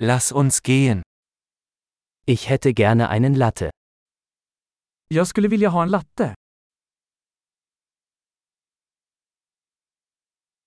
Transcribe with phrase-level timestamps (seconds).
[0.00, 1.02] Lass uns gehen.
[2.24, 3.70] Ich hätte gerne einen Latte.
[5.10, 6.34] Jag skulle vilja ha en latte.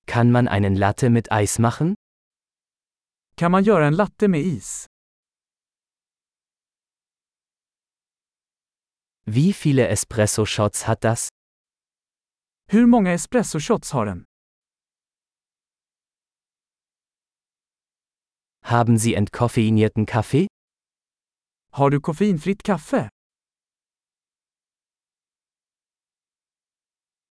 [0.05, 1.95] Kann man einen Latte mit Eis machen?
[3.37, 4.85] Kan man göra en latte med is?
[9.25, 11.29] Wie viele Espresso-Shots hat das?
[12.71, 14.25] Hur många espresso shots har den?
[18.63, 20.47] Haben Sie entkoffeinierten Kaffee?
[21.73, 23.09] Har du koffeinfritt kaffe?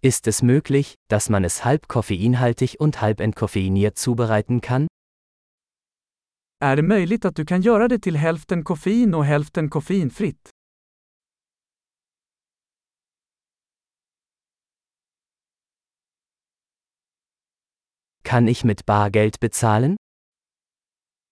[0.02, 4.86] Ist es möglich, dass man es halb koffeinhaltig und halb entkoffeiniert zubereiten kann?
[6.62, 10.50] Är det möjligt att du kan göra det till hälften koffein och hälften koffeinfritt?
[18.22, 19.96] Kann ich mit Bargeld bezahlen?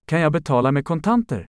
[0.09, 1.45] Kan jag betala med kontanter?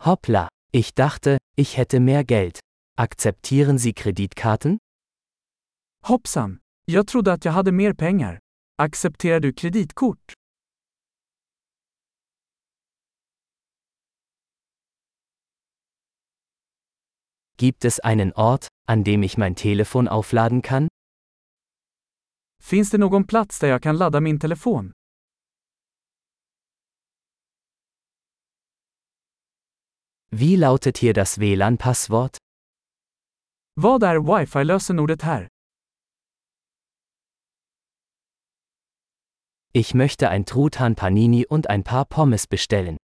[0.00, 2.58] Hoppla, ich dachte, ich hätte mehr Geld.
[2.98, 4.78] Akzeptieren Sie Kreditkarten?
[6.06, 6.58] Hoppsan!
[6.84, 8.38] Jag trodde att jag hade mer pengar.
[8.82, 10.32] Accepterar du kreditkort?
[17.56, 20.88] Gibt es einen Ort, an dem ich mein Telefon aufladen kann?
[22.64, 24.92] Finns det någon plats där jag kan ladda min telefon?
[30.30, 32.36] Wie lautet hier das WLAN-Passwort?
[33.74, 35.48] Vad är wifi-lösenordet här?
[39.72, 42.96] Ich möchte ein Truthahn Panini und ein paar Pommes bestellen.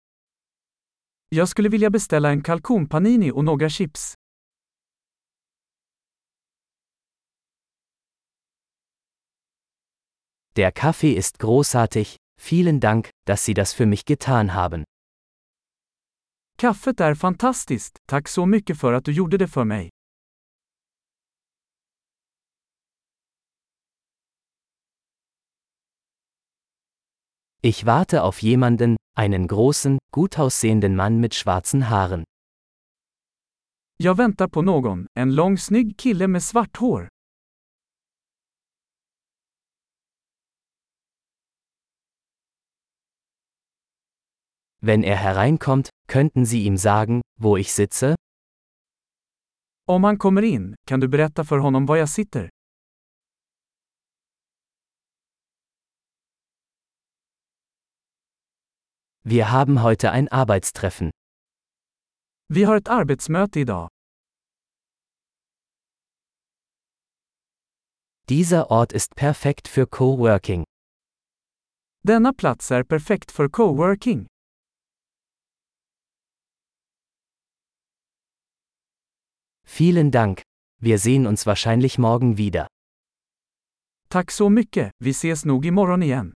[1.28, 4.17] Jag skulle vilja beställa en kalkonpanini och några chips.
[10.58, 14.82] Der Kaffee ist großartig, vielen Dank, dass Sie das für mich getan haben.
[16.58, 19.90] Kaffet är fantastiskt, tack så mycket för att du gjorde det för mig.
[27.62, 32.24] Ich warte auf jemanden, einen großen, gut aussehenden Mann mit schwarzen Haaren.
[33.96, 37.08] Jag väntar på någon, en lång snygg kille med svart hår.
[44.80, 48.14] Wenn er hereinkommt, könnten Sie ihm sagen, wo ich sitze?
[49.88, 52.48] Om han kommer in, kan du berätta för honom var jag sitter?
[59.24, 61.10] Wir haben heute ein Arbeitstreffen.
[62.48, 63.88] Vi har ett arbetsmöte idag.
[68.28, 70.64] Dieser Ort ist perfekt für Coworking.
[72.02, 74.26] Denna plats är perfekt för coworking.
[79.68, 80.42] Vielen Dank.
[80.80, 82.66] Wir sehen uns wahrscheinlich morgen wieder.
[84.08, 86.32] Tack så mycket, vi ses nog imorgon igen.